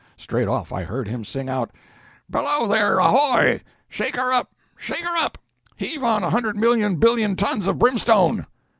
Straight 0.17 0.47
off 0.47 0.71
I 0.73 0.81
heard 0.83 1.07
him 1.07 1.23
sing 1.23 1.47
out—"Below 1.47 2.65
there, 2.69 2.97
ahoy! 2.97 3.61
Shake 3.87 4.15
her 4.15 4.33
up, 4.33 4.51
shake 4.75 5.05
her 5.05 5.15
up! 5.17 5.37
Heave 5.75 6.03
on 6.03 6.23
a 6.23 6.31
hundred 6.31 6.57
million 6.57 6.95
billion 6.95 7.35
tons 7.35 7.67
of 7.67 7.77
brimstone!" 7.77 8.47